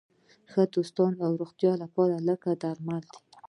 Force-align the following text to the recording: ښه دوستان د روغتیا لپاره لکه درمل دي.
ښه 0.51 0.61
دوستان 0.75 1.11
د 1.19 1.21
روغتیا 1.39 1.73
لپاره 1.83 2.15
لکه 2.27 2.49
درمل 2.61 3.01
دي. 3.11 3.19